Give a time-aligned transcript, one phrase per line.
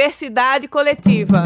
[0.00, 1.44] Diversidade coletiva.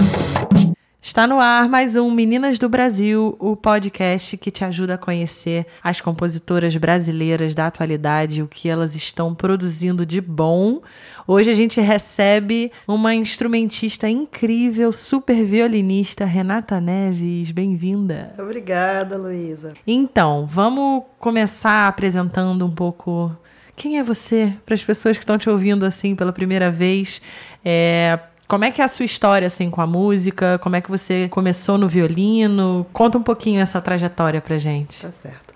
[1.03, 5.67] Está no ar mais um Meninas do Brasil, o podcast que te ajuda a conhecer
[5.83, 10.81] as compositoras brasileiras da atualidade, o que elas estão produzindo de bom.
[11.27, 17.51] Hoje a gente recebe uma instrumentista incrível, super violinista, Renata Neves.
[17.51, 18.37] Bem-vinda.
[18.39, 19.73] Obrigada, Luísa.
[19.85, 23.37] Então, vamos começar apresentando um pouco
[23.75, 27.21] quem é você para as pessoas que estão te ouvindo assim pela primeira vez.
[27.65, 30.59] É, como é que é a sua história assim com a música?
[30.59, 32.87] Como é que você começou no violino?
[32.93, 35.01] Conta um pouquinho essa trajetória pra gente.
[35.01, 35.55] Tá certo.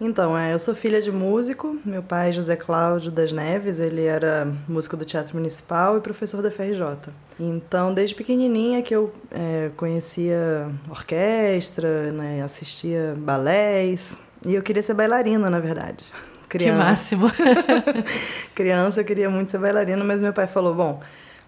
[0.00, 1.76] Então, é, eu sou filha de músico.
[1.84, 6.50] Meu pai, José Cláudio das Neves, ele era músico do Teatro Municipal e professor da
[6.52, 7.12] FRJ.
[7.40, 14.16] Então, desde pequenininha que eu é, conhecia orquestra, né, assistia balés.
[14.46, 16.04] E eu queria ser bailarina, na verdade.
[16.48, 16.72] Criança.
[16.72, 17.30] Que máximo.
[18.54, 21.02] Criança, eu queria muito ser bailarina, mas meu pai falou, bom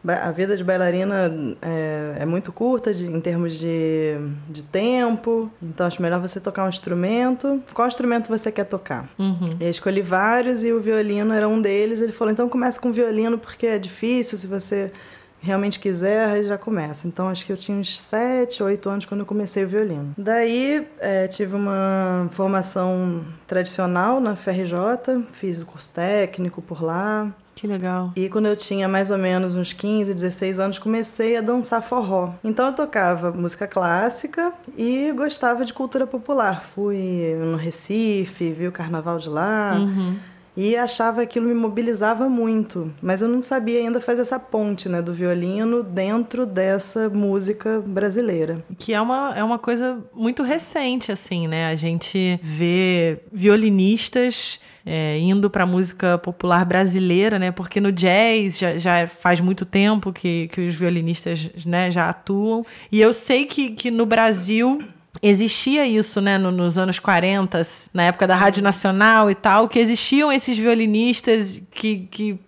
[0.06, 4.17] a vida de bailarina é, é muito curta de, em termos de,
[4.48, 7.62] de tempo, então acho melhor você tocar um instrumento.
[7.75, 9.09] Qual instrumento você quer tocar?
[9.19, 9.56] Uhum.
[9.61, 12.01] Eu escolhi vários e o violino era um deles.
[12.01, 14.91] Ele falou: então começa com o violino porque é difícil, se você
[15.43, 17.06] realmente quiser, aí já começa.
[17.06, 20.15] Então acho que eu tinha uns 7, 8 anos quando eu comecei o violino.
[20.17, 27.33] Daí é, tive uma formação tradicional na FRJ, fiz o curso técnico por lá.
[27.55, 28.12] Que legal.
[28.17, 32.33] E quando eu tinha mais ou menos uns 15, 16 anos, comecei a dançar forró.
[32.43, 36.65] Então eu tocava música clássica e gostava de cultura popular.
[36.65, 39.77] Fui no Recife, vi o carnaval de lá.
[39.78, 40.17] Uhum.
[40.56, 44.89] E achava que aquilo me mobilizava muito, mas eu não sabia ainda fazer essa ponte,
[44.89, 48.62] né, do violino dentro dessa música brasileira.
[48.77, 51.71] Que é uma, é uma coisa muito recente, assim, né?
[51.71, 57.50] A gente vê violinistas é, indo para a música popular brasileira, né?
[57.50, 62.65] Porque no jazz já, já faz muito tempo que, que os violinistas né, já atuam.
[62.91, 64.82] E eu sei que, que no Brasil
[65.22, 67.60] existia isso, né, no, nos anos 40,
[67.93, 72.38] na época da Rádio Nacional e tal, que existiam esses violinistas que, que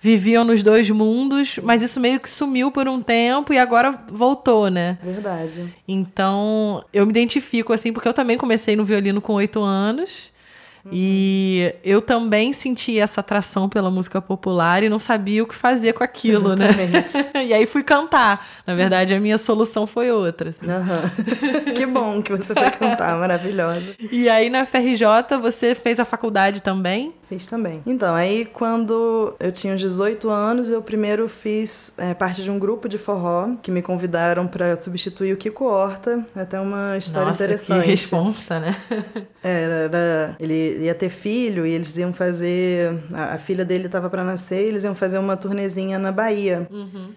[0.00, 4.68] viviam nos dois mundos, mas isso meio que sumiu por um tempo e agora voltou,
[4.70, 4.98] né?
[5.02, 5.74] Verdade.
[5.86, 10.30] Então, eu me identifico assim, porque eu também comecei no violino com oito anos.
[10.92, 15.92] E eu também senti essa atração pela música popular e não sabia o que fazer
[15.92, 16.68] com aquilo, né?
[16.68, 17.16] Exatamente.
[17.34, 17.44] né?
[17.46, 18.46] e aí fui cantar.
[18.66, 20.50] Na verdade, a minha solução foi outra.
[20.50, 20.66] Assim.
[20.66, 21.72] Uhum.
[21.74, 23.94] que bom que você foi cantar, maravilhosa.
[24.10, 27.12] E aí na FRJ você fez a faculdade também?
[27.28, 27.82] Fiz também.
[27.86, 32.58] Então, aí quando eu tinha uns 18 anos, eu primeiro fiz é, parte de um
[32.58, 36.24] grupo de forró que me convidaram para substituir o Kiko Horta.
[36.34, 37.82] Até uma história Nossa, interessante.
[37.82, 38.74] Que responsa, né?
[39.42, 43.02] Era, era, ele ia ter filho e eles iam fazer.
[43.12, 46.66] A, a filha dele estava para nascer, e eles iam fazer uma turnezinha na Bahia.
[46.70, 47.12] Uhum.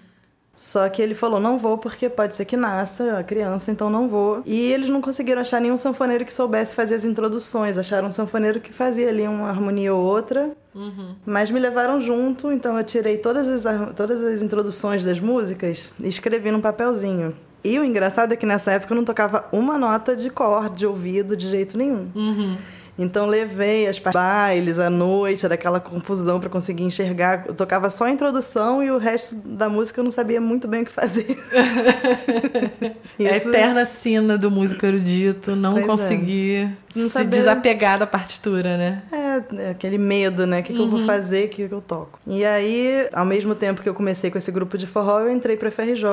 [0.55, 4.07] Só que ele falou: não vou porque pode ser que nasça a criança, então não
[4.07, 4.43] vou.
[4.45, 7.77] E eles não conseguiram achar nenhum sanfoneiro que soubesse fazer as introduções.
[7.77, 10.51] Acharam um sanfoneiro que fazia ali uma harmonia ou outra.
[10.75, 11.15] Uhum.
[11.25, 16.07] Mas me levaram junto, então eu tirei todas as, todas as introduções das músicas e
[16.07, 17.35] escrevi num papelzinho.
[17.63, 20.85] E o engraçado é que nessa época eu não tocava uma nota de cor, de
[20.85, 22.09] ouvido, de jeito nenhum.
[22.15, 22.57] Uhum.
[22.97, 27.45] Então levei as bailes à noite, era aquela confusão para conseguir enxergar.
[27.47, 30.81] Eu tocava só a introdução e o resto da música eu não sabia muito bem
[30.81, 31.25] o que fazer.
[31.29, 33.01] Isso...
[33.21, 36.71] É a eterna sina do músico erudito, não pois conseguir é.
[36.95, 37.37] não se saber...
[37.37, 39.03] desapegar da partitura, né?
[39.11, 40.61] É, é aquele medo, né?
[40.61, 40.77] O que, uhum.
[40.77, 41.05] que eu vou uhum.
[41.05, 42.19] fazer, o que, que eu toco.
[42.25, 45.55] E aí, ao mesmo tempo que eu comecei com esse grupo de forró, eu entrei
[45.55, 46.03] pra FRJ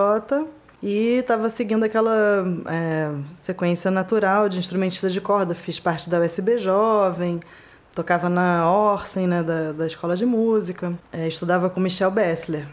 [0.83, 5.55] e estava seguindo aquela é, sequência natural de instrumentistas de corda.
[5.55, 7.41] Fiz parte da USB Jovem,
[7.95, 10.93] tocava na Orsen, né, da, da escola de música.
[11.13, 12.67] É, estudava com Michel Bessler.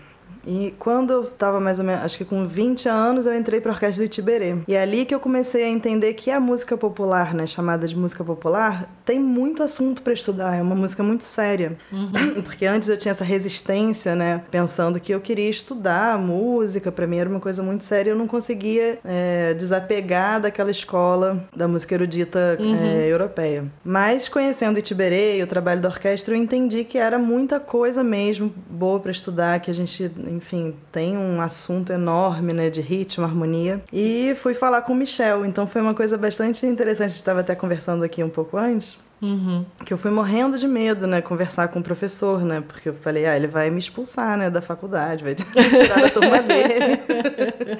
[0.45, 3.72] E quando eu estava mais ou menos, acho que com 20 anos, eu entrei para
[3.72, 4.57] a orquestra do Itiberê.
[4.67, 7.95] E é ali que eu comecei a entender que a música popular, né, chamada de
[7.95, 11.78] música popular, tem muito assunto para estudar, é uma música muito séria.
[11.91, 12.41] Uhum.
[12.43, 17.17] Porque antes eu tinha essa resistência, né, pensando que eu queria estudar música, para mim
[17.17, 22.58] era uma coisa muito séria, eu não conseguia é, desapegar daquela escola da música erudita
[22.59, 22.75] uhum.
[22.75, 23.66] é, europeia.
[23.84, 28.53] Mas conhecendo Itiberê e o trabalho da orquestra, eu entendi que era muita coisa mesmo
[28.69, 33.84] boa para estudar, que a gente enfim, tem um assunto enorme, né, de ritmo, harmonia.
[33.91, 37.05] E fui falar com o Michel, então foi uma coisa bastante interessante.
[37.05, 38.97] A gente estava até conversando aqui um pouco antes.
[39.22, 39.66] Uhum.
[39.85, 41.22] Que eu fui morrendo de medo, né?
[41.22, 42.61] Conversar com o professor, né?
[42.67, 44.49] Porque eu falei, ah, ele vai me expulsar, né?
[44.49, 46.99] Da faculdade, vai tirar da turma dele.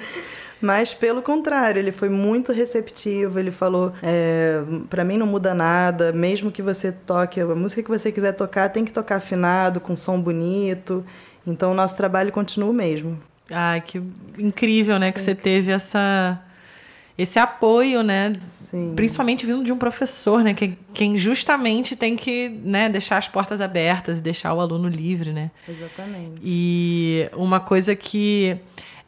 [0.60, 3.38] Mas pelo contrário, ele foi muito receptivo.
[3.38, 7.88] Ele falou: é, para mim não muda nada, mesmo que você toque a música que
[7.88, 11.04] você quiser tocar, tem que tocar afinado, com som bonito.
[11.46, 13.20] Então o nosso trabalho continua o mesmo.
[13.50, 14.02] Ah, que
[14.38, 15.12] incrível, né?
[15.12, 16.42] Que você teve essa
[17.18, 18.34] esse apoio, né?
[18.70, 18.92] Sim.
[18.94, 20.52] Principalmente vindo de um professor, né?
[20.52, 25.32] Que, quem justamente tem que né, deixar as portas abertas e deixar o aluno livre,
[25.32, 25.50] né?
[25.66, 26.40] Exatamente.
[26.44, 28.58] E uma coisa que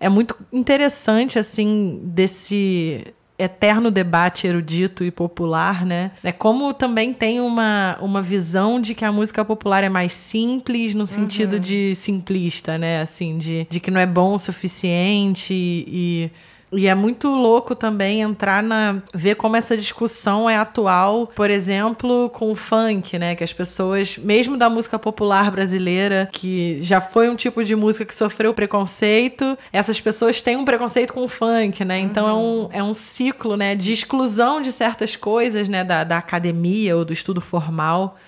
[0.00, 3.04] é muito interessante, assim, desse
[3.38, 6.10] eterno debate erudito e popular, né?
[6.24, 10.92] É como também tem uma, uma visão de que a música popular é mais simples
[10.92, 11.60] no sentido Uhum.
[11.60, 13.00] de simplista, né?
[13.00, 16.30] Assim, de, de que não é bom o suficiente e
[16.72, 19.00] e é muito louco também entrar na.
[19.14, 23.34] ver como essa discussão é atual, por exemplo, com o funk, né?
[23.34, 28.04] Que as pessoas, mesmo da música popular brasileira, que já foi um tipo de música
[28.04, 31.98] que sofreu preconceito, essas pessoas têm um preconceito com o funk, né?
[31.98, 33.74] Então é, um, é um ciclo, né?
[33.74, 35.82] De exclusão de certas coisas, né?
[35.82, 38.18] Da, da academia ou do estudo formal.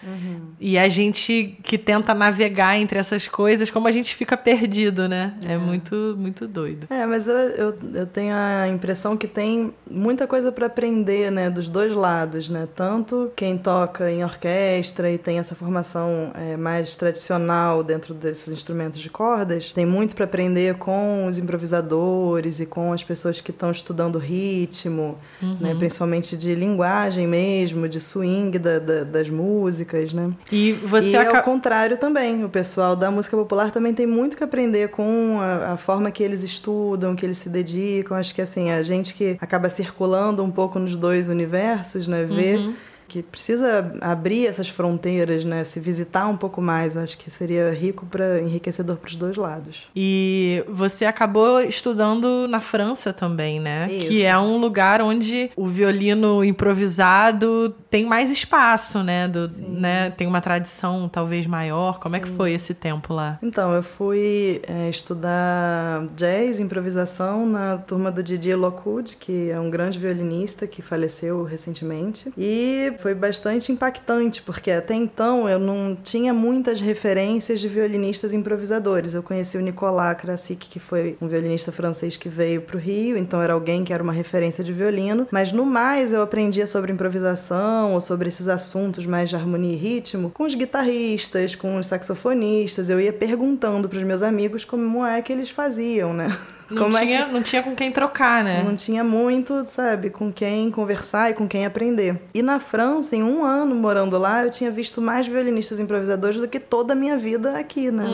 [0.59, 5.35] E a gente que tenta navegar entre essas coisas, como a gente fica perdido, né?
[5.45, 6.87] É, muito, muito doido.
[6.91, 11.49] É, mas eu, eu, eu tenho a impressão que tem muita coisa para aprender, né,
[11.51, 12.67] dos dois lados, né?
[12.75, 19.01] Tanto quem toca em orquestra e tem essa formação é, mais tradicional dentro desses instrumentos
[19.01, 23.71] de cordas, tem muito para aprender com os improvisadores e com as pessoas que estão
[23.71, 25.19] estudando ritmo,
[25.61, 25.75] né?
[25.79, 30.31] Principalmente de linguagem mesmo, de swing da, da- das músicas, né?
[30.53, 34.37] E você e aca- ao contrário também, o pessoal da música popular também tem muito
[34.37, 38.17] que aprender com a, a forma que eles estudam, que eles se dedicam.
[38.21, 42.57] Acho que assim, a gente que acaba circulando um pouco nos dois universos, né, vê
[42.57, 42.75] Uhum.
[43.11, 46.97] Que precisa abrir essas fronteiras, né, se visitar um pouco mais.
[46.97, 49.89] Acho que seria rico para enriquecedor para os dois lados.
[49.97, 53.89] E você acabou estudando na França também, né?
[53.91, 54.07] Isso.
[54.07, 59.27] Que é um lugar onde o violino improvisado tem mais espaço, né?
[59.27, 60.11] Do, né?
[60.11, 61.99] Tem uma tradição talvez maior.
[61.99, 63.39] Como é que foi esse tempo lá?
[63.43, 69.69] Então, eu fui é, estudar jazz, improvisação, na turma do Didier Lockwood, que é um
[69.69, 72.33] grande violinista que faleceu recentemente.
[72.39, 79.15] E foi bastante impactante, porque até então eu não tinha muitas referências de violinistas improvisadores.
[79.15, 83.17] Eu conheci o Nicolas Krasik, que foi um violinista francês que veio para o Rio,
[83.17, 85.27] então era alguém que era uma referência de violino.
[85.31, 89.77] Mas no mais, eu aprendia sobre improvisação ou sobre esses assuntos mais de harmonia e
[89.77, 92.91] ritmo com os guitarristas, com os saxofonistas.
[92.91, 96.37] Eu ia perguntando para os meus amigos como é que eles faziam, né?
[96.71, 98.63] Não, Como é tinha, não tinha com quem trocar, né?
[98.65, 102.17] não tinha muito, sabe, com quem conversar e com quem aprender.
[102.33, 106.47] E na França, em um ano morando lá, eu tinha visto mais violinistas improvisadores do
[106.47, 108.05] que toda a minha vida aqui, né,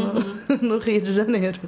[0.49, 1.61] no, no Rio de Janeiro.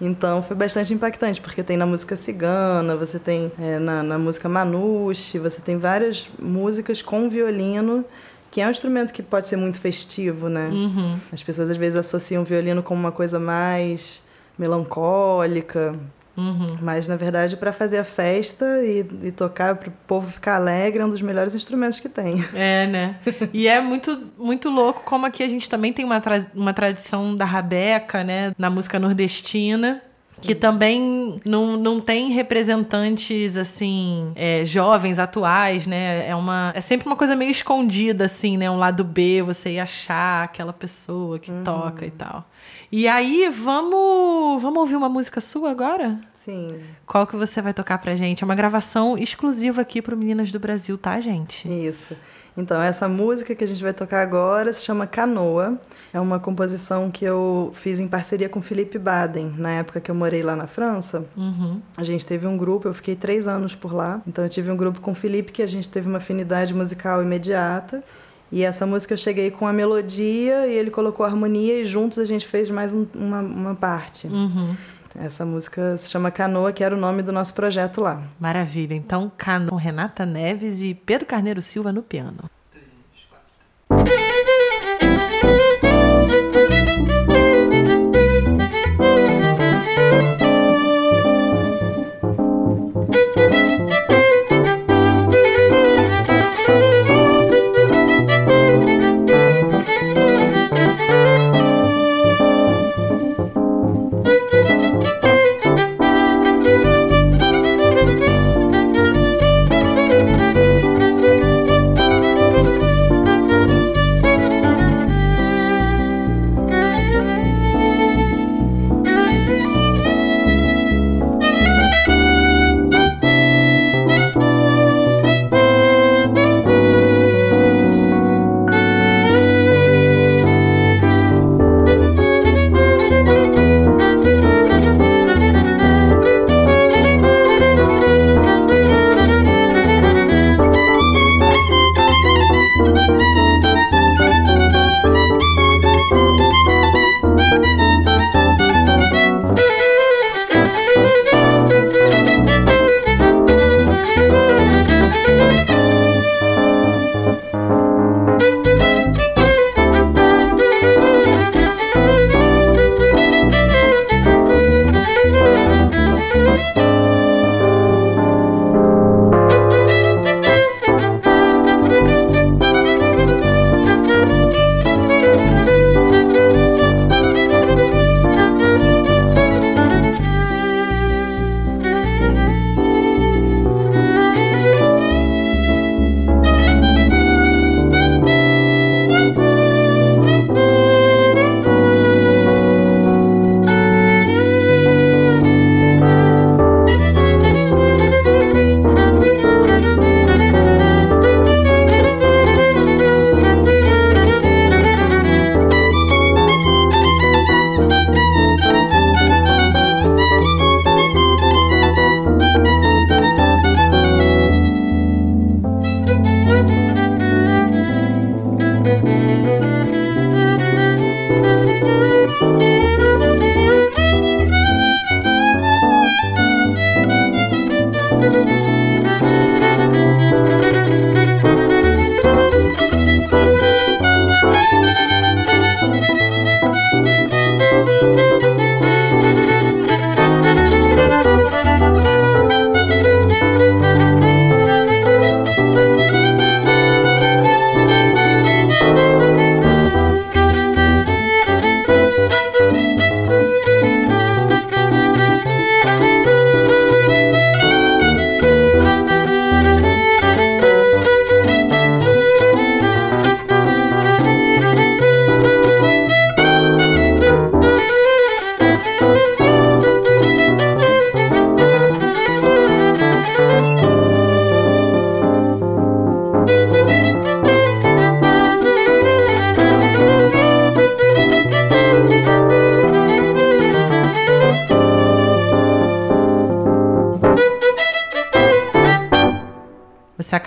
[0.00, 4.48] Então foi bastante impactante, porque tem na música cigana, você tem é, na, na música
[4.48, 8.04] Manouche, você tem várias músicas com violino,
[8.50, 10.68] que é um instrumento que pode ser muito festivo, né?
[10.72, 11.18] Uhum.
[11.30, 14.22] As pessoas às vezes associam o violino com uma coisa mais
[14.58, 15.94] melancólica.
[16.40, 16.78] Uhum.
[16.80, 21.02] Mas, na verdade, para fazer a festa e, e tocar para o povo ficar alegre
[21.02, 22.42] é um dos melhores instrumentos que tem.
[22.54, 23.16] É, né?
[23.52, 27.36] E é muito, muito louco como aqui a gente também tem uma, tra- uma tradição
[27.36, 28.52] da rabeca, né?
[28.58, 30.02] Na música nordestina.
[30.42, 36.26] Que também não, não tem representantes, assim, é, jovens, atuais, né?
[36.26, 38.70] É, uma, é sempre uma coisa meio escondida, assim, né?
[38.70, 42.48] Um lado B, você ir achar aquela pessoa que toca e tal.
[42.90, 46.18] E aí, vamos, vamos ouvir uma música sua agora?
[46.44, 46.68] Sim.
[47.06, 48.42] Qual que você vai tocar pra gente?
[48.42, 51.68] É uma gravação exclusiva aqui pro Meninas do Brasil, tá, gente?
[51.68, 52.16] Isso.
[52.56, 55.78] Então, essa música que a gente vai tocar agora se chama Canoa.
[56.12, 60.14] É uma composição que eu fiz em parceria com Felipe Baden, na época que eu
[60.14, 61.24] morei lá na França.
[61.36, 61.80] Uhum.
[61.96, 64.20] A gente teve um grupo, eu fiquei três anos por lá.
[64.26, 67.22] Então, eu tive um grupo com o Felipe que a gente teve uma afinidade musical
[67.22, 68.02] imediata.
[68.50, 72.18] E essa música eu cheguei com a melodia e ele colocou a harmonia e juntos
[72.18, 74.26] a gente fez mais um- uma, uma parte.
[74.26, 74.74] Uhum.
[75.18, 78.22] Essa música se chama Canoa, que era o nome do nosso projeto lá.
[78.38, 78.94] Maravilha.
[78.94, 82.44] Então, Cano, Renata Neves e Pedro Carneiro Silva no piano.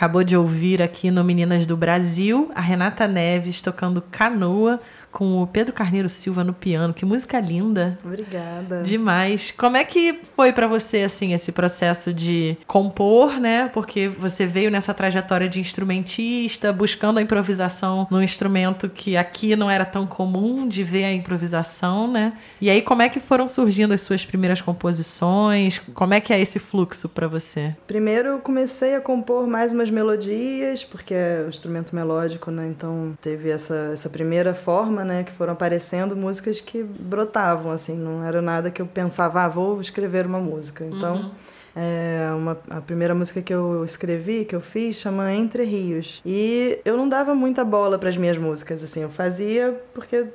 [0.03, 4.81] Acabou de ouvir aqui no Meninas do Brasil, a Renata Neves tocando canoa
[5.13, 6.93] com o Pedro Carneiro Silva no piano.
[6.93, 7.98] Que música linda.
[8.03, 8.82] Obrigada.
[8.82, 9.51] Demais.
[9.51, 13.70] Como é que foi para você assim esse processo de compor, né?
[13.72, 19.70] Porque você veio nessa trajetória de instrumentista, buscando a improvisação num instrumento que aqui não
[19.70, 22.34] era tão comum de ver a improvisação, né?
[22.60, 25.79] E aí como é que foram surgindo as suas primeiras composições?
[25.93, 27.75] Como é que é esse fluxo para você?
[27.86, 32.67] Primeiro eu comecei a compor mais umas melodias, porque é um instrumento melódico, né?
[32.67, 35.24] Então teve essa essa primeira forma né?
[35.24, 39.79] Que foram aparecendo músicas que brotavam, assim, não era nada que eu pensava, ah, vou
[39.81, 40.86] escrever uma música.
[40.86, 41.31] Então, uhum.
[41.75, 46.22] é, uma, a primeira música que eu escrevi, que eu fiz, chama Entre Rios.
[46.25, 50.25] E eu não dava muita bola para as minhas músicas, assim, eu fazia porque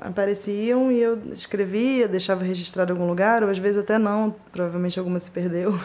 [0.00, 4.98] apareciam e eu escrevia, deixava registrado em algum lugar, ou às vezes até não, provavelmente
[4.98, 5.78] alguma se perdeu.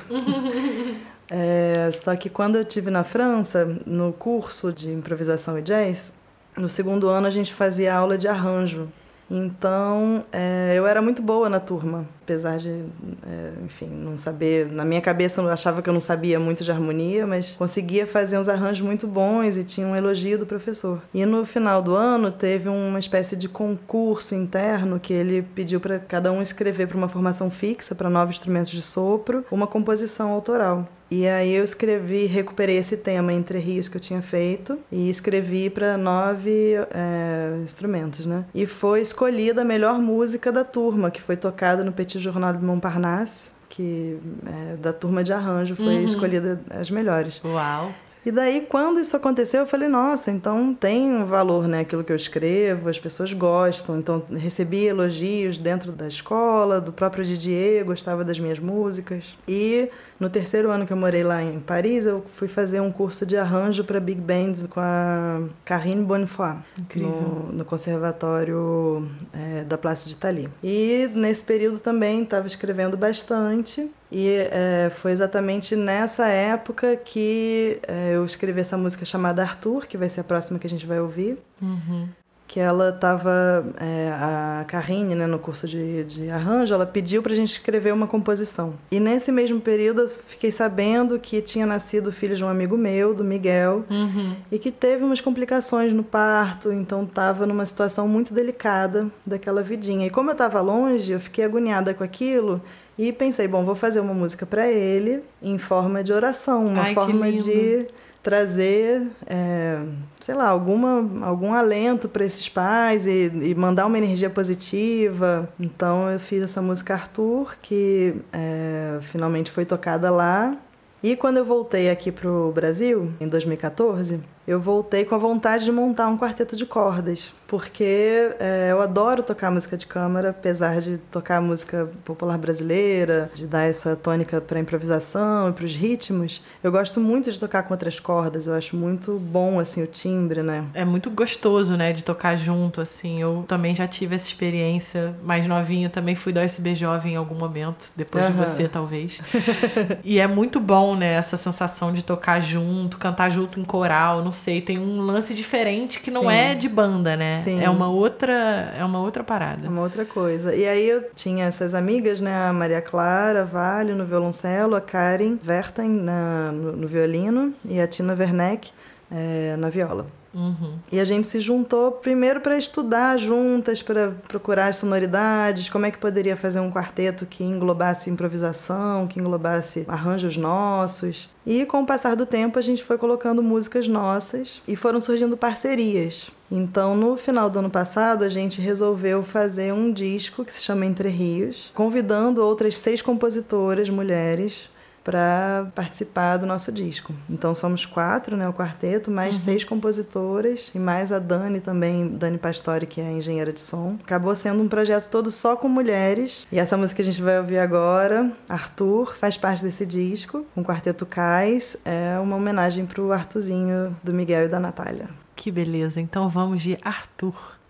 [1.29, 6.11] É, só que quando eu tive na França, no curso de improvisação e jazz,
[6.55, 8.89] no segundo ano a gente fazia aula de arranjo.
[9.29, 14.71] Então, é, eu era muito boa na turma, apesar de, é, enfim, não saber.
[14.71, 18.37] Na minha cabeça eu achava que eu não sabia muito de harmonia, mas conseguia fazer
[18.37, 21.01] uns arranjos muito bons e tinha um elogio do professor.
[21.13, 25.99] E no final do ano teve uma espécie de concurso interno que ele pediu para
[25.99, 30.87] cada um escrever para uma formação fixa, para novos instrumentos de sopro, uma composição autoral.
[31.15, 35.69] E aí eu escrevi, recuperei esse tema Entre Rios que eu tinha feito e escrevi
[35.69, 38.45] para nove é, instrumentos, né?
[38.51, 42.63] E foi escolhida a melhor música da turma, que foi tocada no Petit Jornal de
[42.63, 46.05] Montparnasse, que é, da turma de arranjo foi uhum.
[46.05, 47.41] escolhida as melhores.
[47.43, 47.93] Uau!
[48.25, 51.81] E daí, quando isso aconteceu, eu falei, nossa, então tem um valor, né?
[51.81, 53.99] Aquilo que eu escrevo, as pessoas gostam.
[53.99, 59.35] Então, recebi elogios dentro da escola, do próprio Didier, gostava das minhas músicas.
[59.47, 59.89] E
[60.19, 63.35] no terceiro ano que eu morei lá em Paris, eu fui fazer um curso de
[63.35, 66.55] arranjo para Big Band com a Karine Bonnefoy,
[66.95, 70.49] no, no, Conservatório é, da Place de Italie.
[70.63, 73.91] E nesse período também estava escrevendo bastante.
[74.13, 79.97] E é, foi exatamente nessa época que é, eu escrevi essa música chamada Arthur, que
[79.97, 81.37] vai ser a próxima que a gente vai ouvir.
[81.59, 82.07] Uhum
[82.53, 87.33] que ela estava, é, a Carrine, né, no curso de, de arranjo, ela pediu para
[87.33, 88.75] a gente escrever uma composição.
[88.91, 92.77] E nesse mesmo período eu fiquei sabendo que tinha nascido o filho de um amigo
[92.77, 94.35] meu, do Miguel, uhum.
[94.51, 100.05] e que teve umas complicações no parto, então estava numa situação muito delicada daquela vidinha.
[100.05, 102.61] E como eu estava longe, eu fiquei agoniada com aquilo
[102.97, 106.93] e pensei, bom, vou fazer uma música para ele em forma de oração, uma Ai,
[106.93, 107.87] forma de
[108.21, 109.79] trazer, é,
[110.21, 115.49] sei lá, alguma, algum alento para esses pais e, e, mandar uma energia positiva.
[115.59, 120.57] Então eu fiz essa música Arthur, que é, finalmente foi tocada lá
[121.03, 125.65] e quando eu voltei aqui para o Brasil, em 2014, eu voltei com a vontade
[125.65, 130.81] de montar um quarteto de cordas, porque é, eu adoro tocar música de câmara, apesar
[130.81, 136.41] de tocar música popular brasileira, de dar essa tônica para improvisação e para os ritmos.
[136.61, 140.43] Eu gosto muito de tocar com outras cordas, eu acho muito bom assim o timbre,
[140.43, 140.65] né?
[140.73, 143.21] É muito gostoso, né, de tocar junto assim.
[143.21, 147.35] Eu também já tive essa experiência mais novinho, também fui da USB jovem em algum
[147.35, 148.31] momento, depois uhum.
[148.31, 149.21] de você talvez.
[150.03, 154.32] e é muito bom, né, essa sensação de tocar junto, cantar junto em coral, não
[154.33, 156.31] sei, tem um lance diferente que não Sim.
[156.31, 157.41] é de banda, né?
[157.43, 157.61] Sim.
[157.61, 159.69] É uma outra, é uma outra parada.
[159.69, 160.55] Uma outra coisa.
[160.55, 162.35] E aí eu tinha essas amigas, né?
[162.47, 167.87] A Maria Clara Vale no violoncelo, a Karen Verten na, no, no violino e a
[167.87, 168.71] Tina Werneck
[169.11, 170.07] é, na viola.
[170.33, 170.75] Uhum.
[170.91, 175.91] E a gente se juntou primeiro para estudar juntas, para procurar as sonoridades, como é
[175.91, 181.29] que poderia fazer um quarteto que englobasse improvisação, que englobasse arranjos nossos.
[181.45, 185.37] E com o passar do tempo a gente foi colocando músicas nossas e foram surgindo
[185.37, 186.31] parcerias.
[186.49, 190.85] Então, no final do ano passado, a gente resolveu fazer um disco que se chama
[190.85, 194.69] Entre Rios, convidando outras seis compositoras mulheres
[195.03, 197.13] para participar do nosso disco.
[197.29, 199.41] Então somos quatro, né, o quarteto, mais uhum.
[199.43, 203.97] seis compositoras e mais a Dani também, Dani Pastore, que é engenheira de som.
[204.03, 206.47] Acabou sendo um projeto todo só com mulheres.
[206.51, 210.45] E essa música que a gente vai ouvir agora, Arthur, faz parte desse disco.
[210.55, 215.09] O quarteto Cais é uma homenagem para o Arthurzinho do Miguel e da Natália.
[215.35, 215.99] Que beleza.
[215.99, 217.62] Então vamos de Arthur.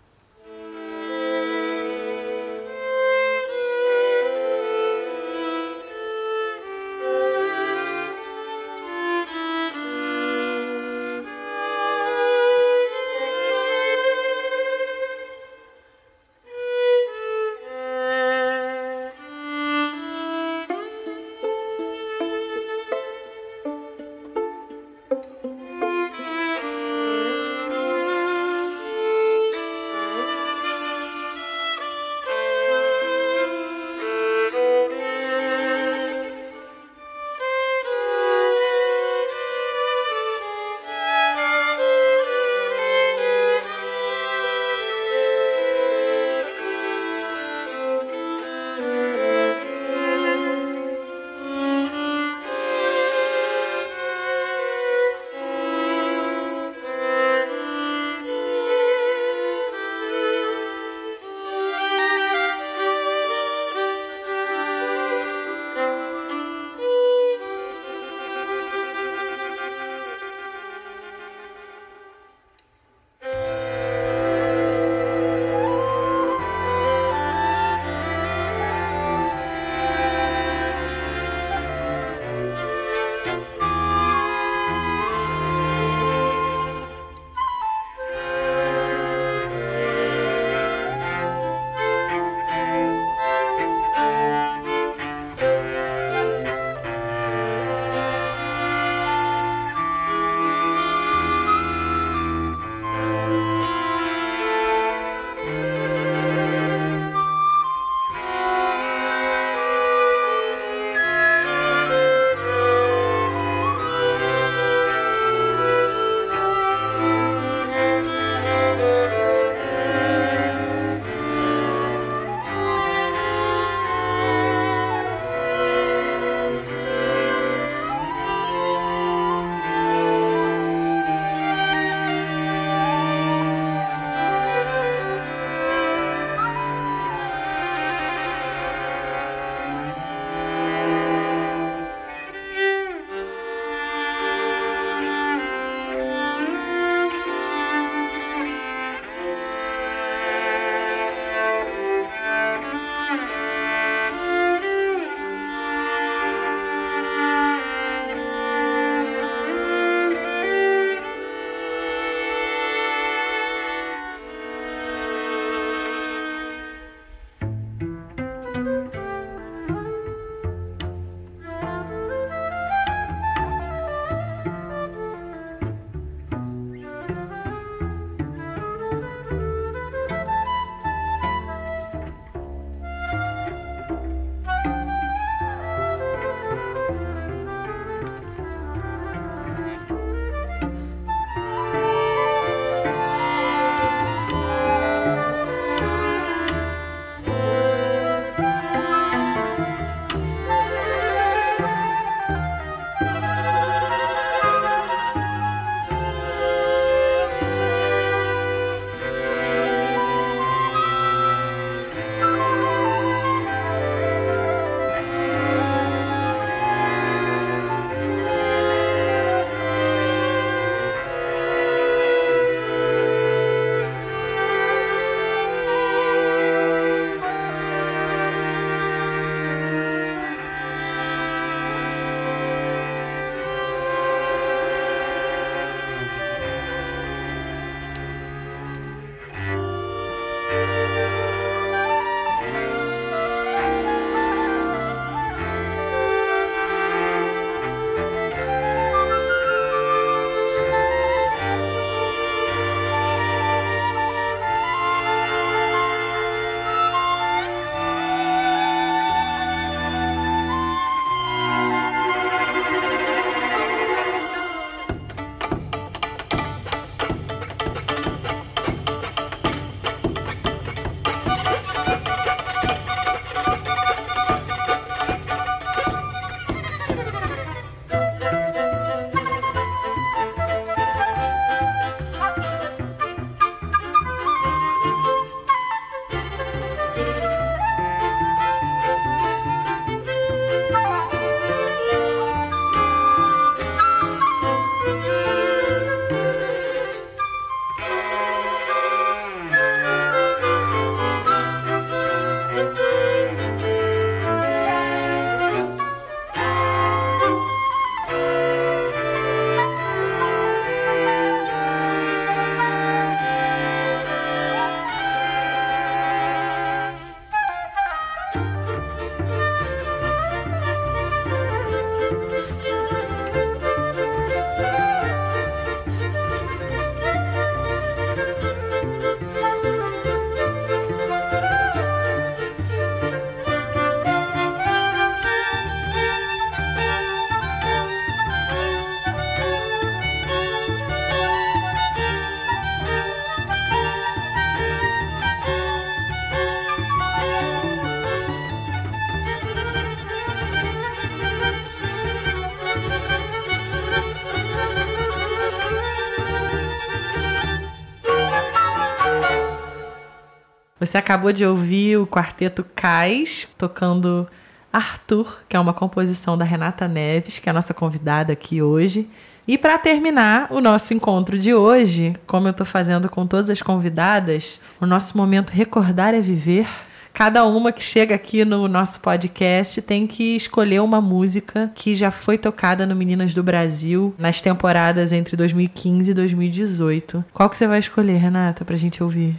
[360.84, 364.28] Você acabou de ouvir o quarteto Cais tocando
[364.70, 369.08] Arthur, que é uma composição da Renata Neves, que é a nossa convidada aqui hoje.
[369.48, 373.62] E para terminar o nosso encontro de hoje, como eu estou fazendo com todas as
[373.62, 376.66] convidadas, o nosso momento Recordar é Viver.
[377.14, 382.10] Cada uma que chega aqui no nosso podcast tem que escolher uma música que já
[382.10, 387.24] foi tocada no Meninas do Brasil nas temporadas entre 2015 e 2018.
[387.32, 389.34] Qual que você vai escolher, Renata, pra gente ouvir?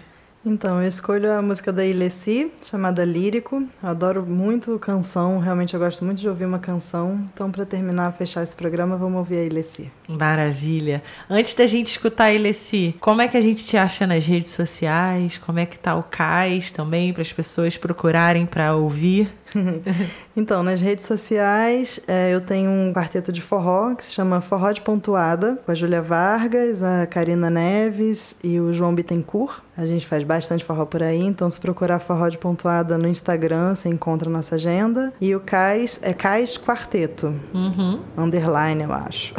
[0.45, 3.63] Então, eu escolho a música da Ilessi, chamada Lírico.
[3.81, 7.25] Eu adoro muito canção, realmente eu gosto muito de ouvir uma canção.
[7.33, 9.91] Então, para terminar, fechar esse programa, vamos ouvir a Ilessi.
[10.07, 11.01] Maravilha.
[11.27, 14.51] Antes da gente escutar a Ilessi, como é que a gente te acha nas redes
[14.51, 15.39] sociais?
[15.39, 19.33] Como é que tá o Cais também, para as pessoas procurarem para ouvir?
[20.35, 24.71] então, nas redes sociais, é, eu tenho um quarteto de forró que se chama Forró
[24.71, 29.61] de Pontuada, com a Júlia Vargas, a Karina Neves e o João Bittencourt.
[29.77, 33.75] A gente faz bastante forró por aí, então se procurar Forró de Pontuada no Instagram,
[33.75, 35.13] você encontra a nossa agenda.
[35.19, 37.35] E o Cais é Cais Quarteto.
[37.53, 37.99] Uhum.
[38.17, 39.33] Underline, eu acho.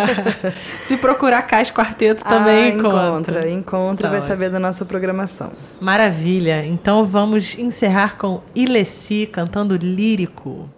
[0.80, 2.98] se procurar Cais Quarteto também ah, encontra.
[2.98, 5.52] Encontra, encontra e vai saber da nossa programação.
[5.80, 6.64] Maravilha.
[6.64, 9.78] Então vamos encerrar com Ilessi cantando
[10.18, 10.68] lírico.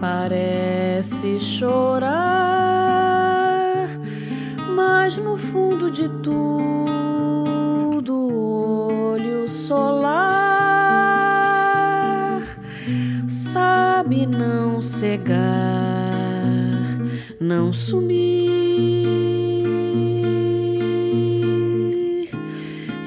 [0.00, 2.18] Parece chorar,
[4.76, 6.42] mas no fundo de tudo,
[9.14, 10.02] olho solar
[13.28, 15.81] sabe não cegar
[17.54, 18.18] não sumir,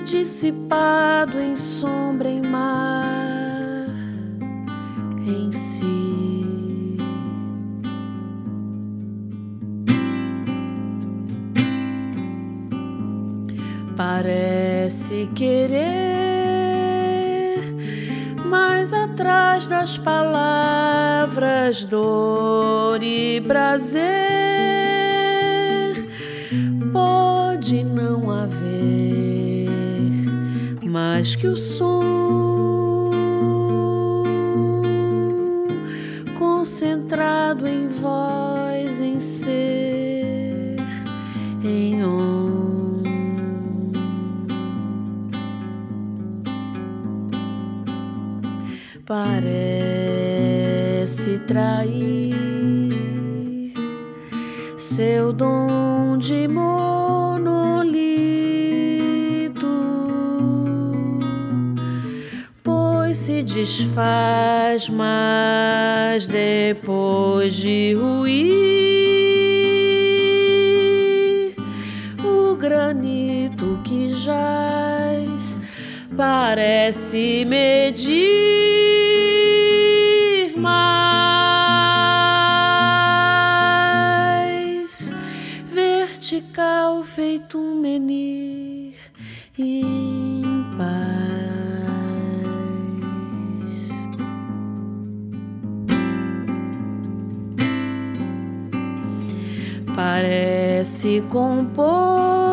[0.06, 3.90] dissipado em sombra em mar
[5.26, 6.96] em si.
[13.96, 16.55] Parece querer,
[18.86, 24.04] mas atrás das palavras dor e prazer.
[30.84, 33.10] Mais que o som
[36.38, 39.64] concentrado em voz, em ser,
[51.48, 52.36] trair
[54.78, 56.48] seu dom de
[63.44, 68.54] desfaz, mas depois de ruir,
[72.24, 75.58] o granito que jaz
[76.16, 78.75] parece medir
[87.96, 88.96] feito um menir.
[89.58, 90.44] E
[99.96, 102.45] parece compor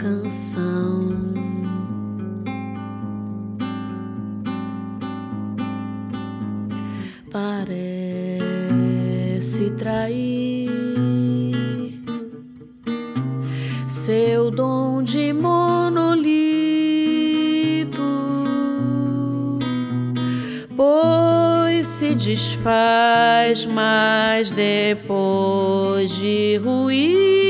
[0.00, 1.30] canção.
[7.30, 8.40] parece
[9.78, 10.68] trair
[13.86, 16.02] seu dom de monolito,
[20.76, 27.49] pois se desfaz, mas depois de ruir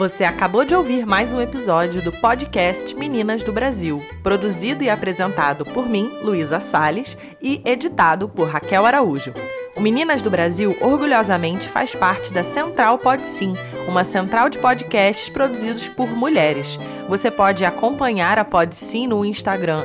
[0.00, 5.62] Você acabou de ouvir mais um episódio do podcast Meninas do Brasil, produzido e apresentado
[5.62, 9.34] por mim, Luísa Sales, e editado por Raquel Araújo.
[9.76, 13.52] O Meninas do Brasil orgulhosamente faz parte da Central Pod Sim,
[13.86, 16.78] uma central de podcasts produzidos por mulheres.
[17.06, 19.84] Você pode acompanhar a Pod Sim no Instagram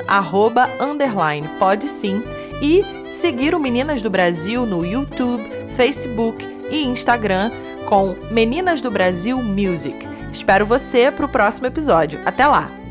[1.60, 2.24] podsim
[2.62, 5.44] e seguir o Meninas do Brasil no YouTube,
[5.76, 7.52] Facebook e Instagram
[7.86, 10.08] com Meninas do Brasil Music.
[10.32, 12.20] Espero você para o próximo episódio.
[12.26, 12.85] Até lá!